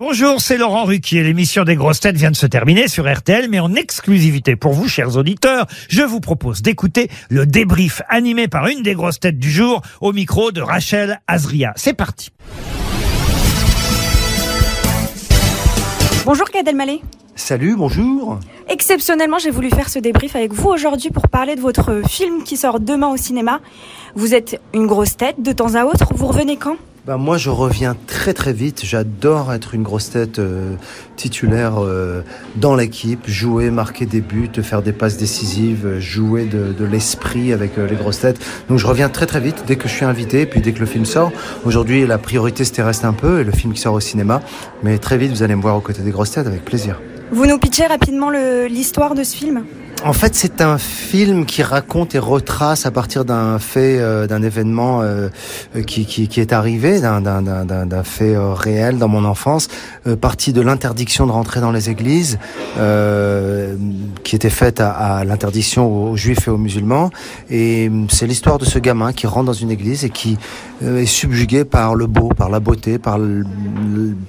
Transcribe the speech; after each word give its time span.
Bonjour, 0.00 0.40
c'est 0.40 0.58
Laurent 0.58 0.84
Ruquier. 0.84 1.24
L'émission 1.24 1.64
des 1.64 1.74
grosses 1.74 1.98
têtes 1.98 2.14
vient 2.14 2.30
de 2.30 2.36
se 2.36 2.46
terminer 2.46 2.86
sur 2.86 3.12
RTL, 3.12 3.48
mais 3.50 3.58
en 3.58 3.74
exclusivité 3.74 4.54
pour 4.54 4.72
vous, 4.72 4.86
chers 4.86 5.16
auditeurs, 5.16 5.66
je 5.88 6.02
vous 6.02 6.20
propose 6.20 6.62
d'écouter 6.62 7.10
le 7.30 7.46
débrief 7.46 8.00
animé 8.08 8.46
par 8.46 8.68
une 8.68 8.84
des 8.84 8.94
grosses 8.94 9.18
têtes 9.18 9.40
du 9.40 9.50
jour 9.50 9.82
au 10.00 10.12
micro 10.12 10.52
de 10.52 10.60
Rachel 10.60 11.20
Azria. 11.26 11.72
C'est 11.74 11.94
parti. 11.94 12.30
Bonjour 16.24 16.46
Gad 16.54 16.68
Elmaleh. 16.68 17.00
Salut, 17.34 17.74
bonjour. 17.76 18.38
Exceptionnellement, 18.68 19.38
j'ai 19.40 19.50
voulu 19.50 19.68
faire 19.68 19.88
ce 19.88 19.98
débrief 19.98 20.36
avec 20.36 20.52
vous 20.52 20.68
aujourd'hui 20.68 21.10
pour 21.10 21.26
parler 21.26 21.56
de 21.56 21.60
votre 21.60 22.02
film 22.08 22.44
qui 22.44 22.56
sort 22.56 22.78
demain 22.78 23.08
au 23.08 23.16
cinéma. 23.16 23.60
Vous 24.14 24.32
êtes 24.32 24.60
une 24.74 24.86
grosse 24.86 25.16
tête 25.16 25.42
de 25.42 25.50
temps 25.50 25.74
à 25.74 25.86
autre. 25.86 26.14
Vous 26.14 26.28
revenez 26.28 26.56
quand? 26.56 26.76
Bah, 27.08 27.16
moi, 27.16 27.38
je 27.38 27.48
reviens 27.48 27.96
très 28.06 28.34
très 28.34 28.52
vite. 28.52 28.82
J'adore 28.84 29.54
être 29.54 29.72
une 29.72 29.82
grosse 29.82 30.10
tête 30.10 30.38
euh, 30.40 30.74
titulaire 31.16 31.82
euh, 31.82 32.20
dans 32.56 32.74
l'équipe, 32.74 33.26
jouer, 33.26 33.70
marquer 33.70 34.04
des 34.04 34.20
buts, 34.20 34.50
faire 34.60 34.82
des 34.82 34.92
passes 34.92 35.16
décisives, 35.16 36.00
jouer 36.00 36.44
de, 36.44 36.74
de 36.78 36.84
l'esprit 36.84 37.54
avec 37.54 37.78
euh, 37.78 37.88
les 37.88 37.96
grosses 37.96 38.20
têtes. 38.20 38.38
Donc, 38.68 38.76
je 38.76 38.86
reviens 38.86 39.08
très 39.08 39.24
très 39.24 39.40
vite 39.40 39.64
dès 39.66 39.76
que 39.76 39.88
je 39.88 39.94
suis 39.94 40.04
invité, 40.04 40.44
puis 40.44 40.60
dès 40.60 40.72
que 40.72 40.80
le 40.80 40.84
film 40.84 41.06
sort. 41.06 41.32
Aujourd'hui, 41.64 42.06
la 42.06 42.18
priorité 42.18 42.62
c'était 42.62 42.82
reste 42.82 43.06
un 43.06 43.14
peu 43.14 43.40
et 43.40 43.44
le 43.44 43.52
film 43.52 43.72
qui 43.72 43.80
sort 43.80 43.94
au 43.94 44.00
cinéma. 44.00 44.42
Mais 44.82 44.98
très 44.98 45.16
vite, 45.16 45.30
vous 45.30 45.42
allez 45.42 45.54
me 45.56 45.62
voir 45.62 45.78
aux 45.78 45.80
côtés 45.80 46.02
des 46.02 46.10
grosses 46.10 46.32
têtes 46.32 46.46
avec 46.46 46.62
plaisir. 46.62 47.00
Vous 47.30 47.46
nous 47.46 47.58
pitchez 47.58 47.86
rapidement 47.86 48.28
l'histoire 48.68 49.14
de 49.14 49.22
ce 49.22 49.34
film? 49.34 49.64
En 50.04 50.12
fait, 50.12 50.36
c'est 50.36 50.60
un 50.60 50.78
film 50.78 51.44
qui 51.44 51.64
raconte 51.64 52.14
et 52.14 52.20
retrace 52.20 52.86
à 52.86 52.92
partir 52.92 53.24
d'un 53.24 53.58
fait, 53.58 53.98
euh, 53.98 54.28
d'un 54.28 54.42
événement 54.42 55.02
euh, 55.02 55.28
qui, 55.86 56.06
qui, 56.06 56.28
qui 56.28 56.40
est 56.40 56.52
arrivé, 56.52 56.97
d'un- 57.00 58.02
fait 58.04 58.34
euh, 58.34 58.52
réel 58.54 58.98
dans 58.98 59.08
mon 59.08 59.24
enfance, 59.24 59.68
euh, 60.06 60.16
parti 60.16 60.52
de 60.52 60.60
l'interdiction 60.60 61.26
de 61.26 61.32
rentrer 61.32 61.60
dans 61.60 61.72
les 61.72 61.90
églises, 61.90 62.38
euh, 62.78 63.76
qui 64.24 64.36
était 64.36 64.50
faite 64.50 64.80
à, 64.80 65.24
l'interdiction 65.24 65.86
aux 66.10 66.16
juifs 66.16 66.46
et 66.48 66.50
aux 66.50 66.58
musulmans. 66.58 67.10
Et 67.50 67.88
euh, 67.88 68.04
c'est 68.08 68.26
l'histoire 68.26 68.58
de 68.58 68.64
ce 68.64 68.78
gamin 68.78 69.12
qui 69.12 69.26
rentre 69.26 69.46
dans 69.46 69.52
une 69.52 69.70
église 69.70 70.04
et 70.04 70.10
qui 70.10 70.38
est 70.82 71.06
subjugué 71.06 71.64
par 71.64 71.94
le 71.94 72.06
beau, 72.06 72.28
par 72.36 72.48
la 72.50 72.60
beauté, 72.60 72.98
par, 72.98 73.18
le, 73.18 73.44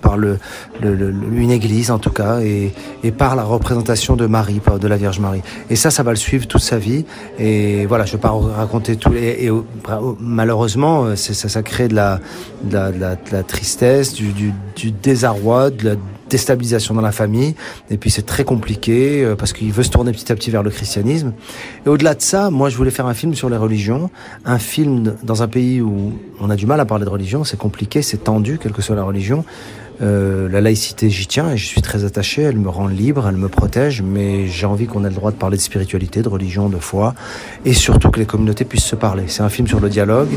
par 0.00 0.16
le, 0.16 0.38
une 0.82 1.50
église 1.50 1.90
en 1.90 1.98
tout 1.98 2.10
cas, 2.10 2.40
et, 2.40 2.72
par 3.18 3.36
la 3.36 3.42
représentation 3.44 4.16
de 4.16 4.26
Marie, 4.26 4.60
de 4.80 4.88
la 4.88 4.96
Vierge 4.96 5.18
Marie. 5.20 5.42
Et 5.70 5.76
ça, 5.76 5.90
ça 5.90 6.02
va 6.02 6.10
le 6.10 6.16
suivre 6.16 6.46
toute 6.46 6.62
sa 6.62 6.78
vie. 6.78 7.04
Et 7.38 7.86
voilà, 7.86 8.04
je 8.04 8.12
vais 8.12 8.18
pas 8.18 8.30
raconter 8.56 8.96
tout. 8.96 9.12
Et, 9.14 9.46
et, 9.46 9.50
malheureusement, 10.20 11.16
ça, 11.16 11.34
ça 11.48 11.62
crée 11.62 11.88
de 11.88 11.94
la, 11.94 12.20
de 12.62 12.74
la, 12.74 12.92
de 12.92 13.00
la, 13.00 13.16
de 13.16 13.32
la 13.32 13.42
tristesse, 13.42 14.12
du, 14.14 14.32
du, 14.32 14.52
du 14.76 14.90
désarroi, 14.90 15.70
de 15.70 15.84
la 15.84 15.94
déstabilisation 16.28 16.94
dans 16.94 17.02
la 17.02 17.12
famille. 17.12 17.54
Et 17.90 17.96
puis 17.96 18.10
c'est 18.10 18.26
très 18.26 18.44
compliqué 18.44 19.24
euh, 19.24 19.36
parce 19.36 19.52
qu'il 19.52 19.72
veut 19.72 19.82
se 19.82 19.90
tourner 19.90 20.12
petit 20.12 20.30
à 20.32 20.34
petit 20.34 20.50
vers 20.50 20.62
le 20.62 20.70
christianisme. 20.70 21.32
Et 21.84 21.88
au-delà 21.88 22.14
de 22.14 22.22
ça, 22.22 22.50
moi, 22.50 22.68
je 22.68 22.76
voulais 22.76 22.90
faire 22.90 23.06
un 23.06 23.14
film 23.14 23.34
sur 23.34 23.48
les 23.48 23.56
religions, 23.56 24.10
un 24.44 24.58
film 24.58 25.14
dans 25.22 25.42
un 25.42 25.48
pays 25.48 25.80
où 25.80 26.18
on 26.40 26.50
a 26.50 26.56
du 26.56 26.66
mal 26.66 26.80
à 26.80 26.84
parler 26.84 27.04
de 27.04 27.10
religion, 27.10 27.44
c'est 27.44 27.58
compliqué, 27.58 28.02
c'est 28.02 28.24
tendu, 28.24 28.58
quelle 28.58 28.72
que 28.72 28.82
soit 28.82 28.96
la 28.96 29.04
religion. 29.04 29.44
Euh, 30.02 30.48
la 30.48 30.60
laïcité, 30.60 31.08
j'y 31.08 31.26
tiens 31.26 31.50
et 31.50 31.56
je 31.56 31.66
suis 31.66 31.80
très 31.80 32.04
attaché. 32.04 32.42
Elle 32.42 32.58
me 32.58 32.68
rend 32.68 32.86
libre, 32.86 33.26
elle 33.28 33.36
me 33.36 33.48
protège, 33.48 34.02
mais 34.02 34.46
j'ai 34.46 34.66
envie 34.66 34.86
qu'on 34.86 35.04
ait 35.04 35.08
le 35.08 35.14
droit 35.14 35.30
de 35.30 35.36
parler 35.36 35.56
de 35.56 35.62
spiritualité, 35.62 36.22
de 36.22 36.28
religion, 36.28 36.68
de 36.68 36.78
foi, 36.78 37.14
et 37.64 37.72
surtout 37.72 38.10
que 38.10 38.18
les 38.18 38.26
communautés 38.26 38.64
puissent 38.64 38.84
se 38.84 38.96
parler. 38.96 39.24
C'est 39.28 39.42
un 39.42 39.48
film 39.48 39.66
sur 39.66 39.80
le 39.80 39.88
dialogue 39.88 40.28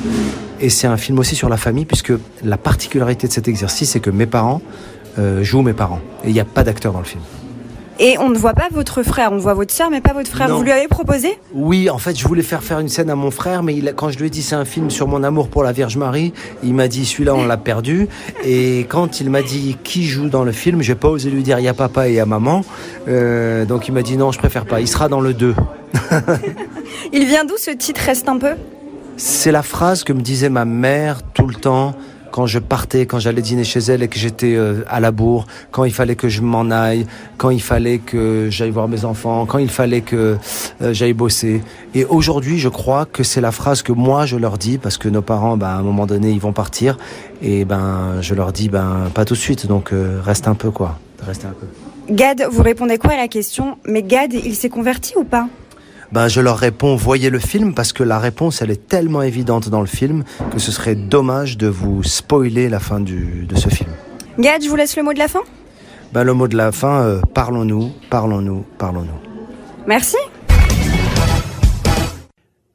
et 0.60 0.70
c'est 0.70 0.88
un 0.88 0.98
film 0.98 1.20
aussi 1.20 1.36
sur 1.36 1.50
la 1.50 1.58
famille, 1.58 1.86
puisque 1.86 2.14
la 2.44 2.58
particularité 2.58 3.28
de 3.28 3.34
cet 3.34 3.48
exercice, 3.48 3.92
c'est 3.92 4.00
que 4.00 4.10
mes 4.10 4.28
parents 4.28 4.62
euh, 5.18 5.44
jouent 5.44 5.62
mes 5.62 5.74
parents 5.74 6.02
et 6.24 6.28
il 6.28 6.34
n'y 6.34 6.40
a 6.40 6.46
pas 6.46 6.64
d'acteur 6.64 6.94
dans 6.94 7.00
le 7.00 7.06
film. 7.06 7.22
Et 8.02 8.18
on 8.18 8.30
ne 8.30 8.38
voit 8.38 8.54
pas 8.54 8.70
votre 8.72 9.04
frère, 9.04 9.34
on 9.34 9.38
voit 9.38 9.54
votre 9.54 9.74
sœur, 9.74 9.90
mais 9.90 10.00
pas 10.00 10.14
votre 10.14 10.30
frère. 10.30 10.48
Non. 10.48 10.58
Vous 10.58 10.64
lui 10.64 10.72
avez 10.72 10.88
proposé? 10.88 11.38
Oui, 11.54 11.90
en 11.90 11.98
fait, 11.98 12.18
je 12.18 12.26
voulais 12.26 12.44
faire 12.44 12.64
faire 12.64 12.80
une 12.80 12.88
scène 12.88 13.10
à 13.10 13.16
mon 13.16 13.30
frère, 13.30 13.62
mais 13.62 13.76
il 13.76 13.94
quand 13.94 14.10
je 14.10 14.18
lui 14.20 14.28
ai 14.28 14.30
dit 14.30 14.42
c'est 14.42 14.56
un 14.56 14.64
film 14.64 14.90
sur 14.90 15.08
mon 15.10 15.22
amour 15.22 15.50
pour 15.50 15.64
la 15.64 15.74
Vierge 15.74 15.98
Marie, 15.98 16.34
il 16.64 16.74
m'a 16.74 16.88
dit 16.88 17.06
celui-là 17.06 17.36
on 17.36 17.46
l'a 17.46 17.58
perdu. 17.58 18.08
Et 18.46 18.86
quand 18.88 19.20
il 19.20 19.30
m'a 19.30 19.42
dit 19.42 19.78
qui 19.84 20.06
joue 20.06 20.30
dans 20.30 20.46
le 20.46 20.54
film, 20.54 20.82
j'ai 20.82 20.96
pas 20.96 21.10
osé 21.10 21.30
lui 21.30 21.44
dire 21.44 21.60
il 21.60 21.66
y 21.66 21.68
a 21.68 21.74
papa 21.74 22.08
et 22.08 22.12
il 22.12 22.16
y 22.16 22.20
a 22.22 22.26
maman. 22.26 22.64
Euh, 23.10 23.66
donc 23.66 23.90
il 23.90 23.94
m'a 23.94 24.02
dit 24.02 24.16
non, 24.16 24.32
je 24.32 24.40
préfère 24.40 24.66
pas. 24.66 24.80
Il 24.80 24.88
sera 24.88 25.10
dans 25.10 25.20
le 25.20 25.34
2. 25.34 25.54
Il 27.12 27.26
vient 27.26 27.44
d'où 27.44 27.58
ce 27.58 27.72
titre? 27.72 28.02
Reste 28.06 28.30
un 28.30 28.38
peu? 28.38 28.54
C'est 29.18 29.52
la 29.52 29.64
phrase 29.64 30.06
que 30.06 30.14
me 30.14 30.22
disait 30.22 30.50
ma 30.50 30.64
mère 30.64 31.22
tout 31.34 31.48
le 31.48 31.56
temps 31.56 31.96
quand 32.32 32.46
je 32.46 32.60
partais, 32.60 33.06
quand 33.06 33.20
j'allais 33.20 33.42
dîner 33.42 33.64
chez 33.64 33.80
elle 33.80 34.04
et 34.04 34.08
que 34.08 34.20
j'étais 34.20 34.56
euh, 34.56 34.84
à 34.88 35.00
la 35.00 35.12
bourre, 35.12 35.46
quand 35.72 35.84
il 35.84 35.94
fallait 35.94 36.16
que 36.16 36.30
je 36.30 36.42
m'en 36.42 36.72
aille, 36.72 37.06
quand 37.38 37.50
il 37.50 37.62
fallait 37.62 38.00
que 38.00 38.48
j'aille 38.50 38.72
voir 38.72 38.88
mes 38.88 39.06
enfants, 39.06 39.46
quand 39.46 39.58
il 39.58 39.70
fallait 39.70 40.02
que 40.02 40.38
euh, 40.82 40.94
j'aille 40.94 41.14
bosser. 41.14 41.62
Et 41.94 42.06
aujourd'hui, 42.06 42.60
je 42.60 42.70
crois 42.70 43.06
que 43.06 43.24
c'est 43.24 43.42
la 43.42 43.52
phrase 43.52 43.82
que 43.82 43.92
moi 43.92 44.26
je 44.26 44.38
leur 44.38 44.58
dis 44.58 44.78
parce 44.78 44.98
que 44.98 45.10
nos 45.10 45.22
parents, 45.22 45.58
ben, 45.58 45.68
à 45.68 45.76
un 45.76 45.84
moment 45.84 46.06
donné, 46.06 46.32
ils 46.32 46.40
vont 46.40 46.54
partir. 46.54 46.98
Et 47.42 47.66
ben 47.66 48.22
je 48.22 48.34
leur 48.36 48.52
dis 48.52 48.70
ben 48.70 49.10
pas 49.14 49.26
tout 49.26 49.34
de 49.34 49.40
suite, 49.40 49.68
donc 49.68 49.94
euh, 49.94 50.20
reste 50.24 50.48
un 50.48 50.56
peu 50.56 50.72
quoi, 50.72 51.00
reste 51.26 51.46
un 51.46 51.54
peu. 51.60 51.68
Gad, 52.14 52.44
vous 52.52 52.64
répondez 52.64 52.98
quoi 52.98 53.14
à 53.14 53.18
la 53.18 53.28
question? 53.28 53.78
Mais 53.86 54.02
Gad, 54.02 54.34
il 54.34 54.56
s'est 54.56 54.70
converti 54.70 55.14
ou 55.16 55.24
pas? 55.24 55.48
Ben, 56.12 56.28
je 56.28 56.42
leur 56.42 56.58
réponds, 56.58 56.96
voyez 56.96 57.30
le 57.30 57.38
film, 57.38 57.76
parce 57.76 57.94
que 57.94 58.02
la 58.02 58.18
réponse, 58.18 58.64
elle 58.64 58.72
est 58.72 58.88
tellement 58.88 59.22
évidente 59.22 59.70
dans 59.70 59.82
le 59.82 59.88
film 59.88 60.24
que 60.52 60.58
ce 60.58 60.72
serait 60.72 60.96
dommage 60.96 61.56
de 61.58 61.68
vous 61.68 62.02
spoiler 62.02 62.68
la 62.68 62.80
fin 62.80 63.00
du, 63.00 63.46
de 63.48 63.56
ce 63.56 63.70
film. 63.70 63.92
Gad, 64.40 64.64
je 64.64 64.70
vous 64.70 64.76
laisse 64.76 64.98
le 64.98 65.04
mot 65.04 65.14
de 65.14 65.20
la 65.20 65.28
fin? 65.28 65.42
Ben, 66.12 66.24
le 66.24 66.34
mot 66.34 66.48
de 66.48 66.58
la 66.58 66.72
fin, 66.72 67.02
euh, 67.02 67.22
parlons-nous, 67.36 67.92
parlons-nous, 68.10 68.66
parlons-nous. 68.80 69.20
Merci. 69.86 70.18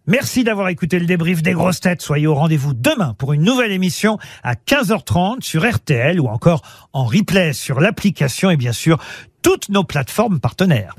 Merci 0.06 0.44
d'avoir 0.44 0.68
écouté 0.68 1.00
le 1.00 1.06
débrief 1.06 1.42
des 1.42 1.54
grosses 1.54 1.80
têtes. 1.80 2.02
Soyez 2.02 2.28
au 2.28 2.34
rendez-vous 2.34 2.74
demain 2.74 3.14
pour 3.18 3.32
une 3.32 3.42
nouvelle 3.42 3.72
émission 3.72 4.18
à 4.44 4.54
15h30 4.54 5.40
sur 5.40 5.68
RTL 5.68 6.20
ou 6.20 6.28
encore 6.28 6.62
en 6.92 7.04
replay 7.04 7.52
sur 7.52 7.80
l'application 7.80 8.50
et 8.50 8.56
bien 8.56 8.72
sûr 8.72 8.98
toutes 9.42 9.70
nos 9.70 9.82
plateformes 9.82 10.38
partenaires. 10.38 10.94